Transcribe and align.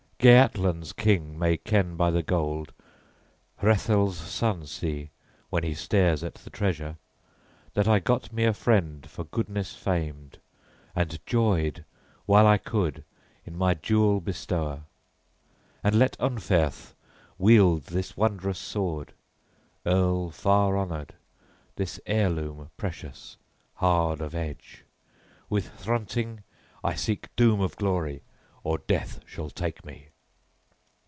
Geatland's 0.23 0.93
king 0.93 1.39
may 1.39 1.57
ken 1.57 1.95
by 1.95 2.11
the 2.11 2.21
gold, 2.21 2.73
Hrethel's 3.59 4.15
son 4.19 4.67
see, 4.67 5.09
when 5.49 5.63
he 5.63 5.73
stares 5.73 6.23
at 6.23 6.35
the 6.35 6.51
treasure, 6.51 6.97
that 7.73 7.87
I 7.87 7.97
got 7.97 8.31
me 8.31 8.43
a 8.43 8.53
friend 8.53 9.09
for 9.09 9.23
goodness 9.23 9.73
famed, 9.73 10.37
and 10.93 11.17
joyed 11.25 11.85
while 12.27 12.45
I 12.45 12.59
could 12.59 13.03
in 13.45 13.57
my 13.57 13.73
jewel 13.73 14.21
bestower. 14.21 14.83
And 15.83 15.97
let 15.97 16.19
Unferth 16.19 16.93
wield 17.39 17.85
this 17.85 18.15
wondrous 18.15 18.59
sword, 18.59 19.13
earl 19.87 20.29
far 20.29 20.77
honored, 20.77 21.15
this 21.77 21.99
heirloom 22.05 22.69
precious, 22.77 23.37
hard 23.73 24.21
of 24.21 24.35
edge: 24.35 24.83
with 25.49 25.69
Hrunting 25.83 26.43
I 26.83 26.93
seek 26.93 27.35
doom 27.35 27.59
of 27.59 27.75
glory, 27.75 28.21
or 28.63 28.77
Death 28.77 29.19
shall 29.25 29.49
take 29.49 29.83
me." 29.83 30.09